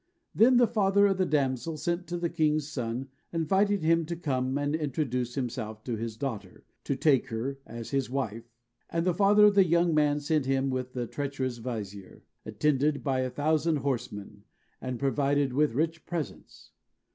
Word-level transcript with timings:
Then 0.33 0.57
the 0.57 0.65
father 0.65 1.05
of 1.05 1.19
the 1.19 1.27
damsel 1.27 1.77
sent 1.77 2.07
to 2.07 2.17
the 2.17 2.27
king's 2.27 2.67
son, 2.67 3.09
inviting 3.31 3.81
him 3.81 4.03
to 4.07 4.15
come 4.15 4.57
and 4.57 4.73
introduce 4.75 5.35
himself 5.35 5.83
to 5.83 5.95
his 5.95 6.17
daughter, 6.17 6.63
to 6.85 6.95
take 6.95 7.27
her 7.27 7.59
as 7.67 7.91
his 7.91 8.09
wife; 8.09 8.49
and 8.89 9.05
the 9.05 9.13
father 9.13 9.45
of 9.45 9.53
the 9.53 9.63
young 9.67 9.93
man 9.93 10.19
sent 10.19 10.47
him 10.47 10.71
with 10.71 10.93
the 10.93 11.05
treacherous 11.05 11.59
vizier, 11.59 12.23
attended 12.47 13.03
by 13.03 13.19
a 13.19 13.29
thousand 13.29 13.75
horsemen, 13.75 14.43
and 14.81 14.97
provided 14.97 15.53
with 15.53 15.75
rich 15.75 16.03
presents. 16.07 16.71